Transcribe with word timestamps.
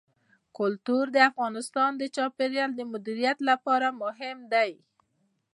کلتور 0.57 1.05
د 1.15 1.17
افغانستان 1.29 1.91
د 1.97 2.03
چاپیریال 2.15 2.71
د 2.75 2.81
مدیریت 2.91 3.37
لپاره 3.49 3.87
مهم 4.03 4.37
دي. 4.53 4.71